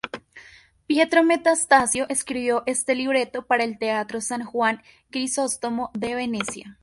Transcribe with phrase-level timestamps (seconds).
[0.87, 4.81] Pietro Metastasio escribió este libreto para el Teatro San Juan
[5.11, 6.79] Crisóstomo de Venecia.